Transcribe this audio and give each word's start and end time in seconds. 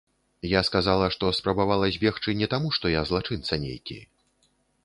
Я 0.51 0.61
сказала, 0.69 1.09
што 1.15 1.29
спрабавала 1.39 1.91
збегчы 1.97 2.35
не 2.41 2.47
таму 2.57 2.75
што 2.79 2.93
я 2.97 3.07
злачынца 3.11 3.61
нейкі. 3.67 4.01